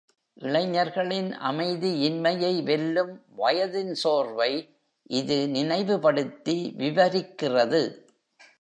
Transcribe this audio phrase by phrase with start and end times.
[0.33, 4.73] இளைஞர்களின் அமைதியின்மையை வெல்லும் வயதின் சோர்வை
[5.03, 7.81] இது நினைவுபடுத்தி விவரிக்கிறது.